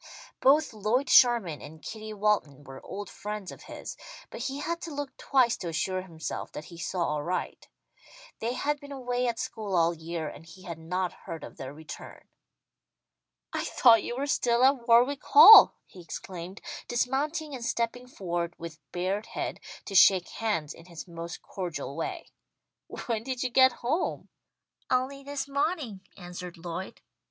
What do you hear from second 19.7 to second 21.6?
to shake hands in his most